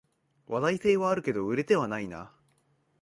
[0.47, 2.31] 話題性はあるけど売れてはないな